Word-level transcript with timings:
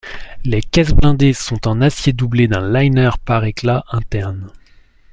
Les 0.45 0.63
caisses 0.63 0.93
blindées 0.95 1.31
sont 1.33 1.67
en 1.67 1.79
acier 1.79 2.11
doublé 2.11 2.47
d’un 2.47 2.67
liner 2.73 3.11
pare-éclat 3.23 3.83
interne. 3.91 4.51